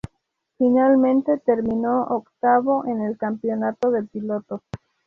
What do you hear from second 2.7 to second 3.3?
en el